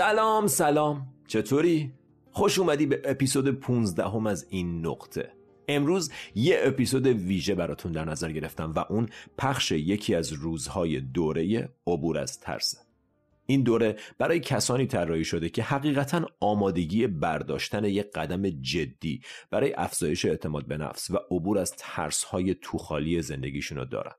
[0.00, 1.06] سلام سلام.
[1.26, 1.92] چطوری؟
[2.30, 5.32] خوش اومدی به اپیزود 15 هم از این نقطه.
[5.68, 11.68] امروز یه اپیزود ویژه براتون در نظر گرفتم و اون پخش یکی از روزهای دوره
[11.86, 12.78] عبور از ترسه.
[13.46, 19.20] این دوره برای کسانی طراحی شده که حقیقتا آمادگی برداشتن یک قدم جدی
[19.50, 24.12] برای افزایش اعتماد به نفس و عبور از ترسهای توخالی زندگیشون رو دارن.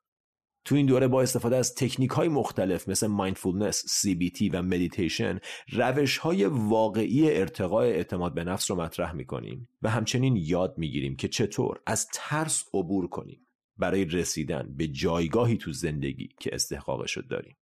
[0.65, 5.39] تو این دوره با استفاده از تکنیک های مختلف مثل mindfulness، CBT و مدیتیشن
[5.71, 11.27] روش های واقعی ارتقاء اعتماد به نفس رو مطرح می‌کنیم و همچنین یاد می‌گیریم که
[11.27, 17.57] چطور از ترس عبور کنیم برای رسیدن به جایگاهی تو زندگی که استحقاقش رو داریم.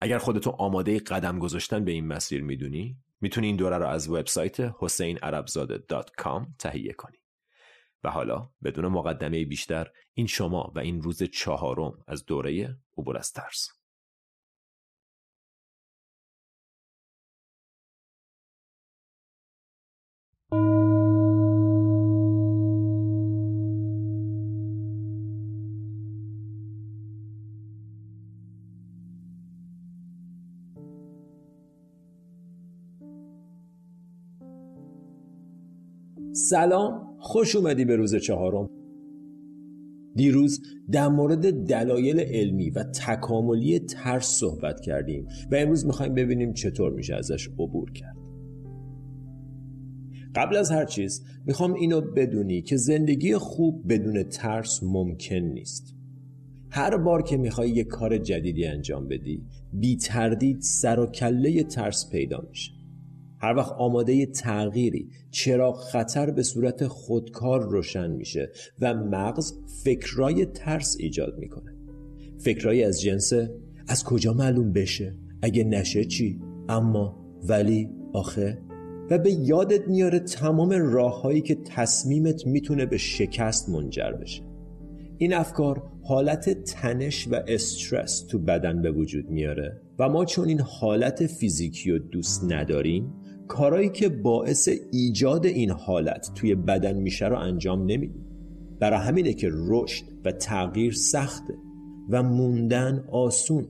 [0.00, 4.60] اگر خودتو آماده قدم گذاشتن به این مسیر می‌دونی می‌تونی این دوره رو از وبسایت
[4.60, 7.23] حسینعربزاده.com تهیه کنی.
[8.04, 13.32] و حالا بدون مقدمه بیشتر این شما و این روز چهارم از دوره عبور از
[13.32, 13.68] ترس.
[36.32, 37.13] سلام.
[37.26, 38.70] خوش اومدی به روز چهارم.
[40.14, 46.92] دیروز در مورد دلایل علمی و تکاملی ترس صحبت کردیم و امروز می‌خوایم ببینیم چطور
[46.92, 48.16] میشه ازش عبور کرد.
[50.34, 55.94] قبل از هر چیز می‌خوام اینو بدونی که زندگی خوب بدون ترس ممکن نیست.
[56.70, 59.42] هر بار که می‌خوای یک کار جدیدی انجام بدی
[59.72, 62.73] بی تردید سر و کله ترس پیدا میشه.
[63.44, 68.50] هر وقت آماده تغییری چرا خطر به صورت خودکار روشن میشه
[68.80, 69.52] و مغز
[69.84, 71.74] فکرای ترس ایجاد می‌کنه.
[72.38, 73.32] فکرای از جنس
[73.88, 77.16] از کجا معلوم بشه؟ اگه نشه چی؟ اما
[77.48, 78.58] ولی آخه؟
[79.10, 84.42] و به یادت میاره تمام راههایی که تصمیمت می‌تونه به شکست منجر بشه.
[85.18, 90.60] این افکار حالت تنش و استرس تو بدن به وجود میاره و ما چون این
[90.60, 93.12] حالت فیزیکی رو دوست نداریم
[93.48, 98.24] کارایی که باعث ایجاد این حالت توی بدن میشه رو انجام نمیدیم
[98.80, 101.54] برای همینه که رشد و تغییر سخته
[102.10, 103.66] و موندن آسون.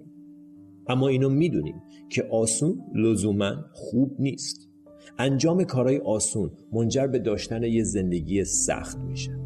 [0.88, 4.68] اما اینو می‌دونیم که آسون لزوما خوب نیست.
[5.18, 9.38] انجام کارهای آسون منجر به داشتن یه زندگی سخت میشه.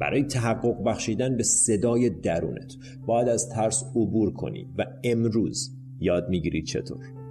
[0.00, 2.74] برای تحقق بخشیدن به صدای درونت
[3.06, 5.70] باید از ترس عبور کنی و امروز
[6.00, 7.23] یاد می‌گیری چطور.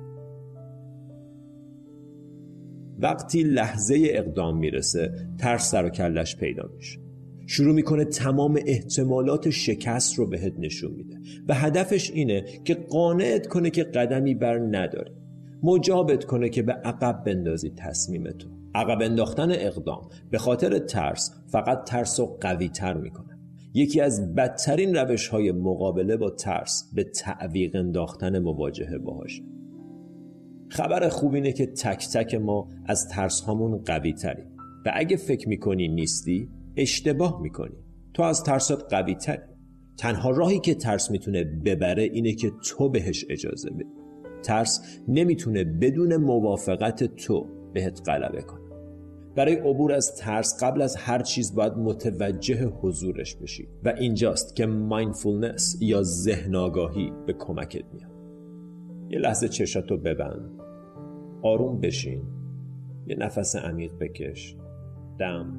[3.03, 6.99] وقتی لحظه اقدام می‌رسه ترس سر و کلش پیدا میشه.
[7.47, 11.19] شروع می‌کنه تمام احتمالات شکست رو بهت نشون میده.
[11.47, 15.11] و هدفش اینه که قانعت کنه که قدمی بر نداری.
[15.63, 22.19] مجابت کنه که به عقب بندازی تصمیمتو عقب انداختن اقدام به خاطر ترس فقط ترس
[22.19, 23.39] رو قوی تر می‌کنه.
[23.73, 29.43] یکی از بدترین روش های مقابله با ترس به تعویق انداختن مواجهه باهاشه.
[30.73, 34.45] خبر خوب اینه که تک تک ما از ترس هامون قوی تریم.
[34.85, 37.75] و اگه فکر می‌کنی نیستی اشتباه می‌کنی.
[38.13, 39.37] تو از ترسات قوی تری.
[39.97, 43.85] تنها راهی که ترس می‌تونه ببره اینه که تو بهش اجازه بدی.
[44.43, 48.63] ترس نمی‌تونه بدون موافقت تو بهت غلبه کنه.
[49.35, 53.67] برای عبور از ترس قبل از هر چیز باید متوجه حضورش بشی.
[53.83, 58.11] و اینجاست که mindfulness یا ذهن آگاهی به کمکت میاد.
[59.09, 60.62] یه لحظه چشاتو ببند.
[61.43, 62.21] آروم بشین.
[63.07, 64.57] یه نفس عمیق بکش.
[65.19, 65.57] دم.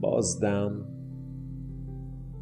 [0.00, 0.84] باز دم.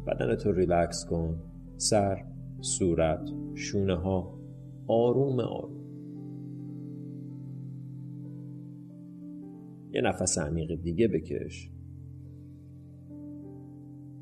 [0.07, 1.39] بدنتو ریلکس کن.
[1.77, 2.25] سر
[2.61, 4.39] صورت شونه ها
[4.87, 5.77] آروم آروم.
[9.91, 11.71] یه نفس عمیق دیگه بکش.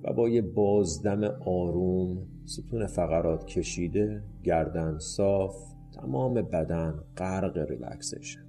[0.03, 2.18] و با یه بازدم آروم.
[2.45, 4.24] ستون فقرات کشیده.
[4.44, 5.75] گردن صاف.
[5.95, 8.45] تمام بدن غرق ریلکسیشن.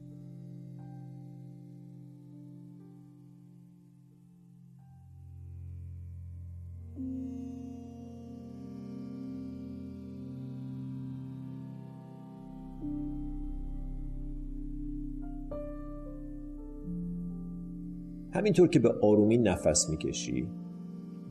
[18.32, 20.48] همینطور که به آرومی نفس می‌کشی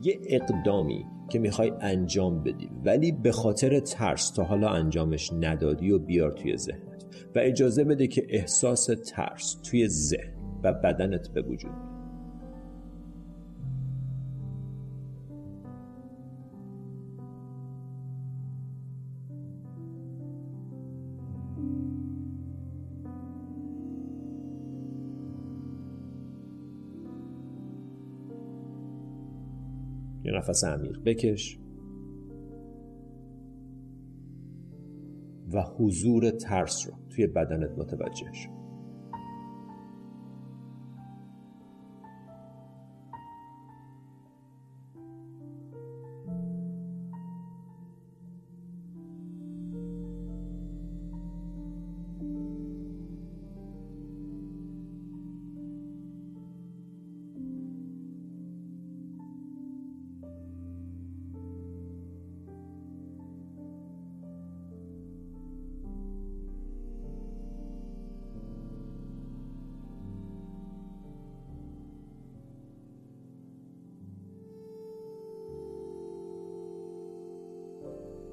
[0.06, 5.98] یه اقدامی که می‌خوای انجام بدی ولی به خاطر ترس تا حالا انجامش ندادی و
[5.98, 7.04] بیار توی ذهنت.
[7.34, 11.95] و اجازه بده که احساس ترس توی ذهن و بدنت به وجود
[30.36, 31.58] نفس عمیق بکش.
[35.52, 38.55] و حضور ترس رو توی بدنت متوجه شو.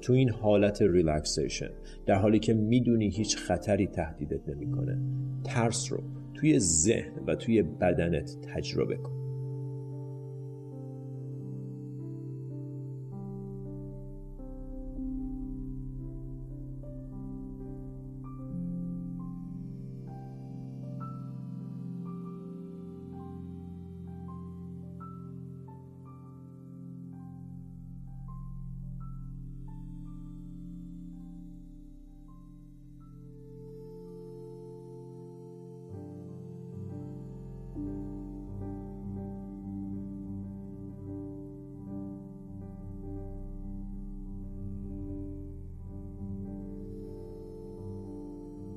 [0.04, 1.70] تو این حالت ریلکسیشن
[2.06, 4.98] در حالی که می‌دونی هیچ خطری تهدیدت نمی‌کنه.
[5.44, 6.02] ترس رو
[6.34, 9.23] توی ذهن و توی بدنت تجربه کن.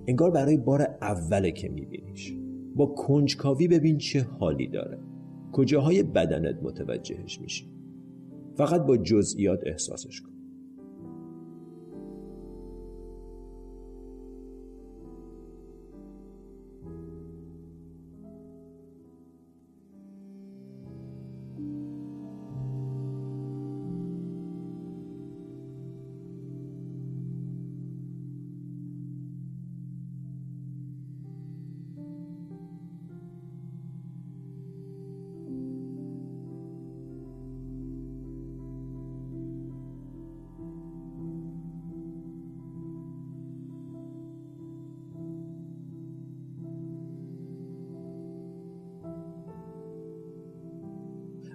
[0.07, 2.33] انگار برای بار اوله که میبینیش.
[2.75, 4.99] با کنجکاوی ببین چه حالی داره.
[5.51, 7.71] کجاهای بدنت متوجهش میشی.
[8.55, 10.36] فقط با جزئیات احساسش کن.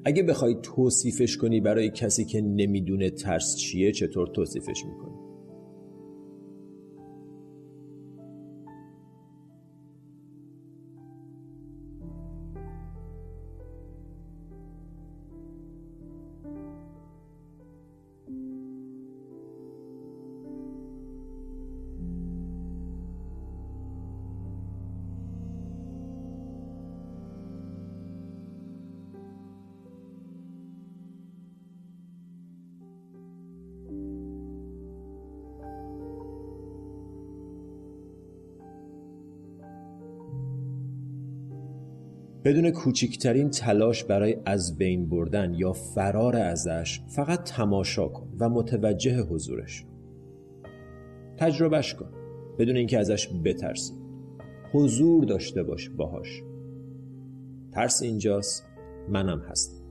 [0.05, 5.32] اگه بخوای توصیفش کنی برای کسی که نمی‌دونه ترس چیه چطور توصیفش می‌کنی؟
[42.45, 49.23] بدون کوچکترین تلاش برای از بین بردن یا فرار ازش فقط تماشا کن و متوجه
[49.23, 49.85] حضورش.
[51.37, 52.09] تجربهش کن.
[52.59, 53.95] بدون اینکه ازش بترسی.
[54.73, 56.43] حضور داشته باش باهاش.
[57.73, 58.65] ترس اینجاست.
[59.09, 59.82] منم هستم.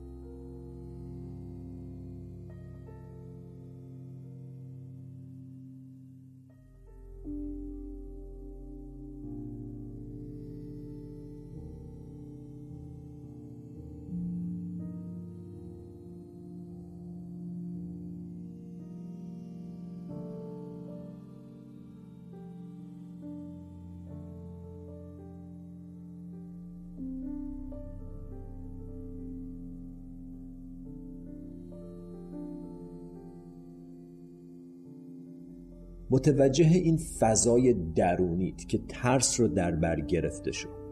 [36.22, 40.82] متوجه این فضای درونیت که ترس رو در بر گرفته شد.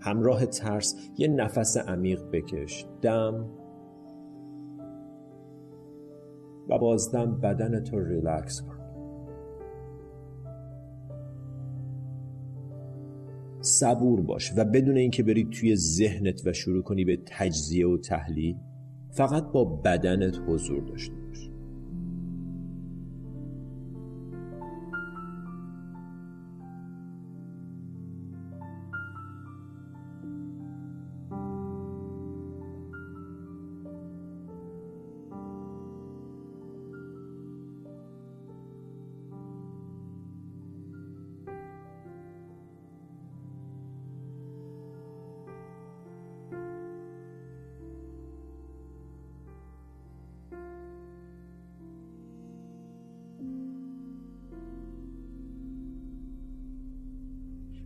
[0.00, 2.86] همراه ترس یه نفس عمیق بکش.
[3.02, 3.46] دم.
[6.68, 8.76] و بازدم بدن تو ریلکس کن.
[13.60, 18.56] صبور باش و بدون اینکه بری توی ذهنت و شروع کنی به تجزیه و تحلیل
[19.10, 21.19] فقط با بدنت حضور داشته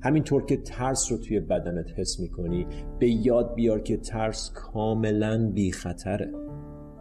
[0.05, 2.67] همینطور که ترس رو توی بدنت حس می‌کنی
[2.99, 6.33] به یاد بیار که ترس کاملا بی خطره.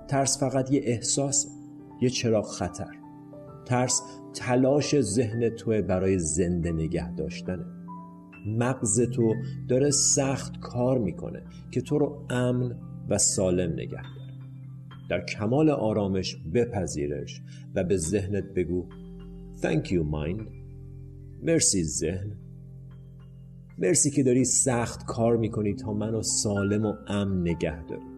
[0.07, 1.49] ترس فقط یه احساسه
[2.01, 2.91] یه چراغ خطر.
[3.65, 4.01] ترس
[4.33, 7.65] تلاش ذهن توی برای زنده نگه داشتنه.
[8.47, 9.35] مغز تو
[9.67, 12.75] داره سخت کار می‌کنه که تو رو امن
[13.09, 14.33] و سالم نگه داره.
[15.09, 17.41] در کمال آرامش بپذیرش
[17.75, 18.85] و به ذهنت بگو
[19.61, 20.43] Thank you mind.
[21.41, 22.42] مرسی ذهن.
[23.77, 28.13] مرسی که داری سخت کار می‌کنی تا منو سالم و امن نگه داری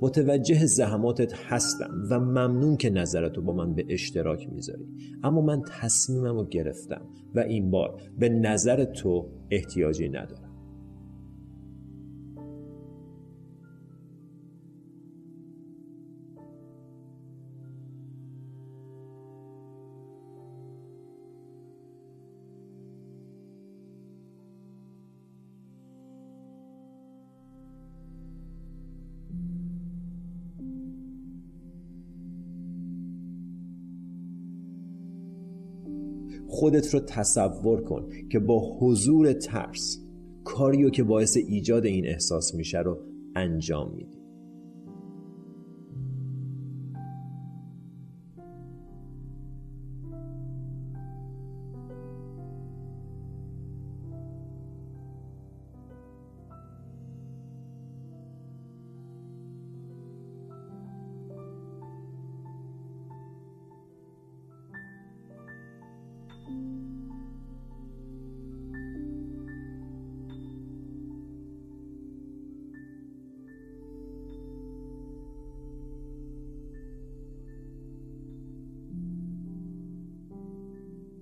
[0.00, 4.88] متوجه زحماتت هستم و ممنون که نظرتو با من به اشتراک می‌ذاری.
[5.22, 7.02] اما من تصمیمم رو گرفتم
[7.34, 10.49] و این بار به نظر تو احتیاجی ندارم.
[36.50, 39.98] خودت رو تصور کن که با حضور ترس
[40.44, 42.98] کاریو که باعث ایجاد این احساس میشه رو
[43.36, 44.19] انجام میدی.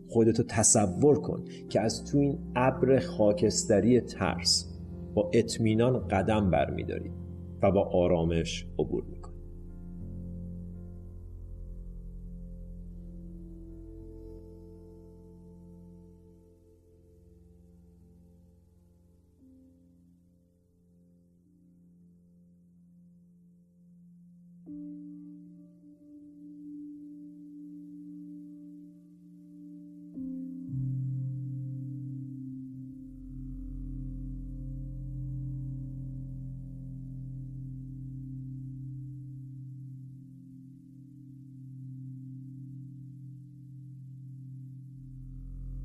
[0.08, 4.78] خودتو تصور کن که از تو این ابر خاکستری ترس
[5.14, 7.10] با اطمینان قدم برمیداری
[7.62, 9.17] و با آرامش عبور می‌کنی.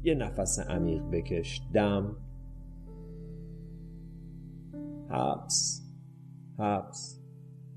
[0.04, 1.62] یه نفس عمیق بکش.
[1.74, 2.16] دم.
[5.10, 5.82] حبس.
[6.58, 7.20] حبس.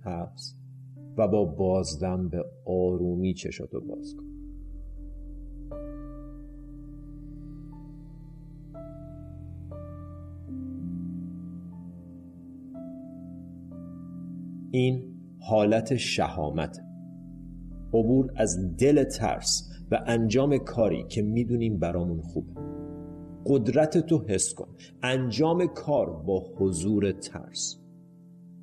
[0.00, 0.56] حبس.
[1.16, 4.26] و با بازدم به آرومی چشاتو باز کن.
[14.70, 16.85] این حالت شهامت.
[17.98, 22.52] عبور از دل ترس و انجام کاری که می‌دونیم برامون خوبه.
[23.46, 24.68] قدرت تو حس کن.
[25.02, 27.78] انجام کار با حضور ترس.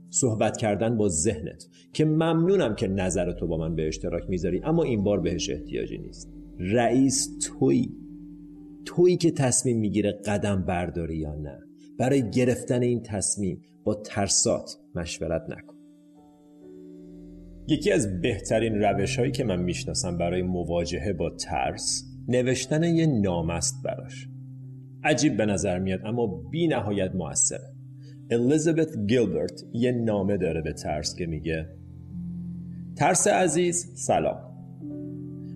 [0.09, 4.83] صحبت کردن با ذهنت که ممنونم که نظر تو با من به اشتراک می‌ذاری اما
[4.83, 6.33] این بار بهش احتیاجی نیست.
[6.59, 7.89] رئیس توی.
[8.85, 11.59] تویی که تصمیم می‌گیره قدم برداری یا نه.
[11.99, 15.73] برای گرفتن این تصمیم با ترسات مشورت نکن.
[17.67, 23.50] یکی از بهترین روش هایی که من می‌شناسم برای مواجهه با ترس نوشتن یه نام
[23.50, 24.27] است براش.
[25.03, 27.74] عجیب به نظر میاد اما بی نهایت موثره
[28.32, 31.70] الیزابت گیلبرت یه نامه داره به ترس که میگه
[32.96, 34.38] ترس عزیز سلام.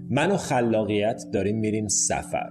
[0.10, 2.50] من و خلاقیت داریم میریم سفر.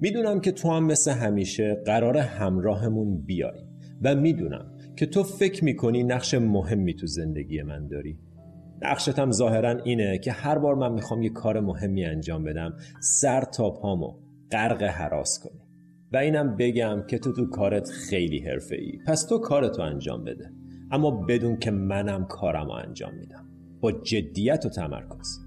[0.00, 3.60] می‌دونم که تو هم مثل همیشه قرار همراهمون بیای
[4.02, 8.18] و می‌دونم که تو فکر می‌کنی نقش مهمی تو زندگی من داری.
[8.82, 13.70] نقشتم ظاهرا اینه که هر بار من می‌خوام یه کار مهمی انجام بدم سر تا
[13.70, 14.14] پامو
[14.50, 15.60] غرق حراس کنی.
[16.12, 20.50] و اینم بگم که تو تو کارت خیلی حرفه ای پس تو کارتو انجام بده.
[20.90, 23.46] اما بدون که منم کارم رو انجام میدم.
[23.80, 25.38] با جدیت و تمرکز.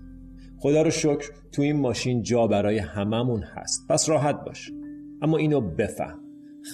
[0.60, 3.88] خدا رو شکر تو این ماشین جا برای هممون هست.
[3.90, 4.72] پس راحت باش.
[5.22, 6.20] اما اینو بفهم.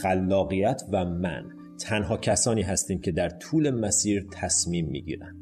[0.01, 1.43] خلاقیت و من
[1.81, 5.35] تنها کسانی هستیم که در طول مسیر تصمیم می‌گیرن.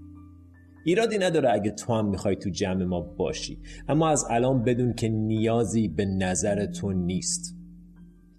[0.88, 3.60] ایرادی نداره اگه تو هم می‌خوای تو جمع ما باشی.
[3.88, 7.56] اما از الان بدون که نیازی به نظر تو نیست.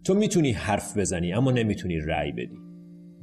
[0.04, 2.58] تو می‌تونی حرف بزنی اما نمی‌تونی رأی بدی.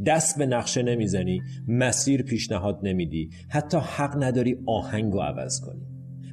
[0.05, 5.86] دست به نقشه نمی‌زنی مسیر پیشنهاد نمیدی حتی حق نداری آهنگ رو عوض کنی.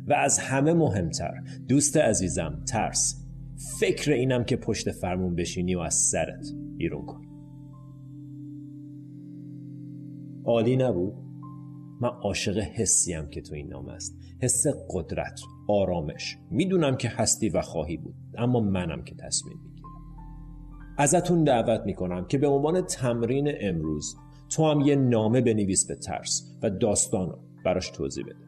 [0.07, 1.35] و از همه مهمتر
[1.69, 3.27] دوست عزیزم ترس.
[3.81, 6.47] فکر اینم که پشت فرمون بشینی و از سرت
[6.77, 7.23] بیرون کن.
[10.45, 11.32] عالی نبود؟
[12.03, 14.17] من عاشق حسیم که تو این نام است.
[14.41, 16.39] حس قدرت آرامش.
[16.51, 19.89] می‌دونم که هستی و خواهی بود اما منم که تصمیم می‌گیرم.
[20.99, 24.17] ازتون دعوت می‌کنم که به عنوان تمرین امروز
[24.51, 28.47] تو هم یه نامه بنویس به ترس و داستانو براش توضیح بده.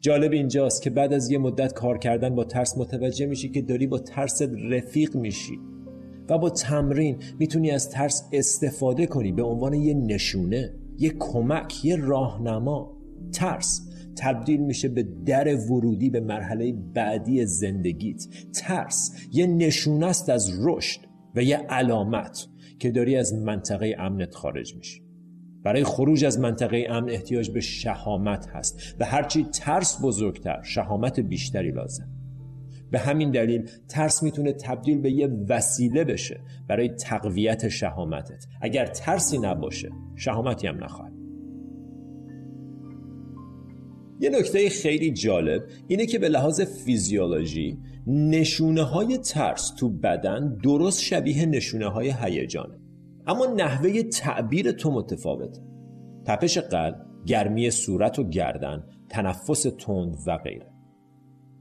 [0.00, 3.86] جالب اینجاست که بعد از یه مدت کار کردن با ترس متوجه میشی که داری
[3.86, 5.58] با ترس رفیق میشی
[6.28, 10.74] و با تمرین می‌تونی از ترس استفاده کنی به عنوان یه نشونه.
[10.98, 12.96] یه کمک یه راهنما.
[13.32, 13.88] ترس.
[14.16, 18.26] تبدیل میشه به در ورودی به مرحله بعدی زندگیت.
[18.54, 19.28] ترس.
[19.32, 21.00] یه نشونه است از رشد
[21.34, 22.46] و یه علامت
[22.78, 25.02] که داری از منطقه امنت خارج میشی.
[25.62, 28.94] برای خروج از منطقه امن احتیاج به شهامت هست.
[29.00, 32.13] و هرچی ترس بزرگتر شهامت بیشتری لازم.
[32.90, 38.44] به همین دلیل ترس می‌تونه تبدیل به یه وسیله بشه برای تقویت شهامتت.
[38.60, 41.14] اگر ترسی نباشه شهامتی هم نخواهد.
[44.20, 51.00] یه نکته خیلی جالب اینه که به لحاظ فیزیولوژی نشونه های ترس تو بدن درست
[51.00, 52.78] شبیه نشونه های هیجانه.
[53.26, 55.60] اما نحوه تعبیر تو متفاوته.
[56.24, 60.73] تپش قلب گرمی صورت و گردن تنفس تند و غیره.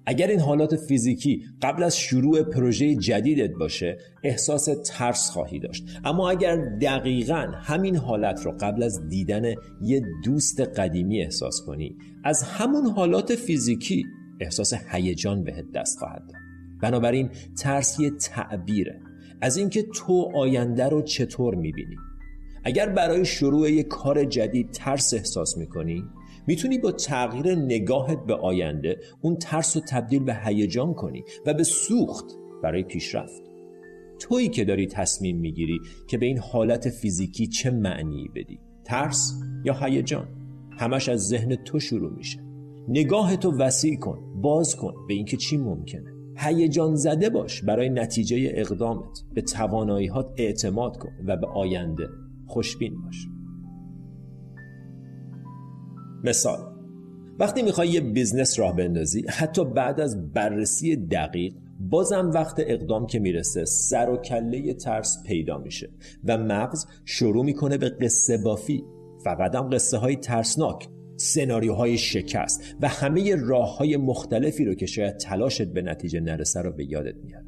[0.06, 5.84] اگر این حالات فیزیکی قبل از شروع پروژه جدیدت باشه احساس ترس خواهی داشت.
[6.06, 12.44] اما اگر دقیقا همین حالت رو قبل از دیدن یه دوست قدیمی احساس کنی از
[12.44, 14.06] همون حالات فیزیکی
[14.39, 16.42] احساس هیجان بهت دست خواهد داد.
[16.82, 19.00] بنابراین ترس یه تعبیره.
[19.42, 21.96] از اینکه تو آینده رو چطور می‌بینی؟
[22.63, 26.04] اگر برای شروع یک کار جدید ترس احساس می‌کنی
[26.47, 31.63] می‌تونی با تغییر نگاهت به آینده اون ترس رو تبدیل به هیجان کنی و به
[31.63, 32.25] سوخت
[32.63, 33.41] برای پیشرفت.
[34.19, 39.34] تویی که داری تصمیم می‌گیری که به این حالت فیزیکی چه معنی بدی ترس
[39.65, 40.27] یا هیجان؟
[40.79, 42.39] همش از ذهن تو شروع میشه.
[42.88, 46.13] نگاهتو وسیع کن باز کن به اینکه چی ممکنه.
[46.38, 49.23] هیجان زده باش برای نتیجه اقدامت.
[49.34, 52.10] به تواناییات اعتماد کن و به آینده
[52.47, 53.27] خوشبین باش.
[56.23, 56.73] مثال
[57.39, 63.19] وقتی می‌خوای یه business راه بندازی حتی بعد از بررسی دقیق بازم وقت اقدام که
[63.19, 65.89] می‌رسه سر و کله ترس پیدا میشه
[66.23, 68.83] و مغز شروع می‌کنه به قصه بافی
[69.23, 75.17] فقط هم قصه های ترسناک سناریوهای شکست و همه راه های مختلفی رو که شاید
[75.17, 77.45] تلاشت به نتیجه نرسه رو به یادت میاره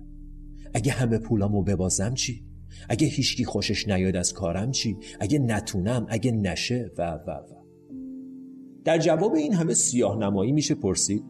[0.74, 2.46] اگه همه پولامو ببازم چی؟
[2.90, 7.65] اگه هیچکی خوشش نیاد از کارم چی؟ اگه نتونم اگه نشه و و و
[8.86, 11.24] در جواب این همه سیاه نمایی میشه پرسید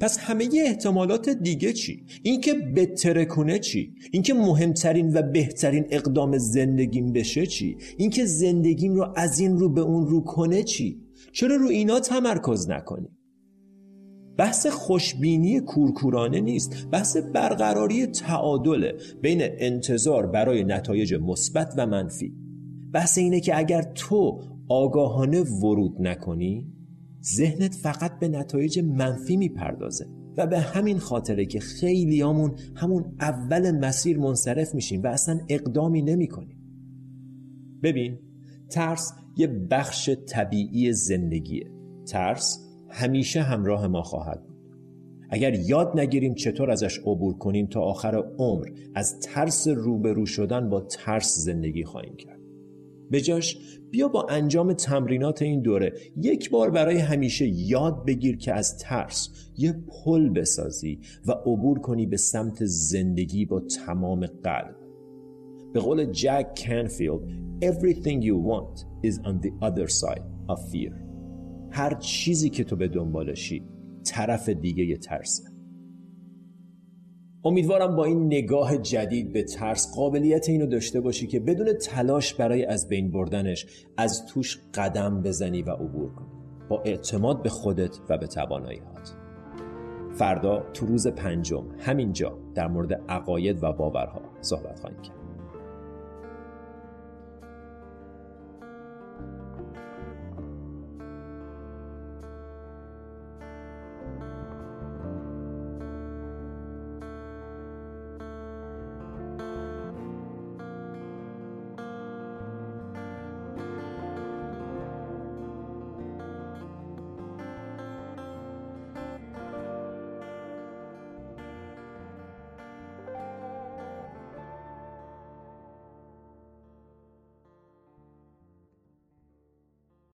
[0.00, 7.12] پس همه احتمالات دیگه چی؟ اینکه بتره کنه چی؟ اینکه مهمترین و بهترین اقدام زندگیم
[7.12, 11.00] بشه چی؟ اینکه زندگیم رو از این رو به اون رو کنه چی؟
[11.32, 13.08] چرا رو اینا تمرکز نکنی؟
[14.36, 22.34] بحث خوشبینی کورکورانه نیست بحث برقراری تعادله بین انتظار برای نتایج مثبت و منفی
[22.92, 26.77] بحث اینه که اگر تو آگاهانه ورود نکنی
[27.34, 34.18] ذهنت فقط به نتایج منفی می‌پردازه و به همین خاطره که خیلیامون همون اول مسیر
[34.18, 36.58] منصرف میشیم و اصلا اقدامی نمی کنیم.
[37.82, 38.18] ببین
[38.70, 41.70] ترس یه بخش طبیعی زندگیه.
[42.06, 44.58] ترس همیشه همراه ما خواهد بود.
[45.30, 50.80] اگر یاد نگیریم چطور ازش عبور کنیم تا آخر عمر از ترس روبرو شدن با
[50.80, 52.37] ترس زندگی خواهیم کرد.
[53.10, 53.58] به جاش
[53.90, 55.92] بیا با انجام تمرینات این دوره.
[56.16, 62.06] یک بار برای همیشه یاد بگیر که از ترس یه پل بسازی و عبور کنی
[62.06, 64.76] به سمت زندگی با تمام قلب.
[65.72, 67.20] به قول جک کنفیلد
[67.60, 70.92] Everything you want is on the other side of fear.
[71.70, 73.62] هر چیزی که تو به دنبالشی
[74.04, 75.42] طرف دیگه یه ترسه.
[77.44, 82.64] امیدوارم با این نگاه جدید به ترس قابلیت اینو داشته باشی که بدون تلاش برای
[82.64, 86.28] از بین بردنش از توش قدم بزنی و عبور کنی.
[86.68, 89.16] با اعتماد به خودت و به تواناییات
[90.10, 95.17] فردا تو روز پنجم همینجا در مورد عقاید و باورها صحبت خواهیم کرد.